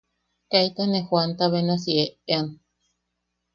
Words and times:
Kaita 0.51 0.83
ne 0.87 0.99
jooanta 1.07 1.45
benasi 1.53 1.91
eʼean. 2.05 2.47